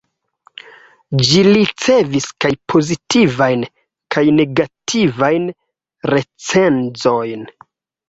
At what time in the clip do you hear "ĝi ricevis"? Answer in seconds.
1.27-2.25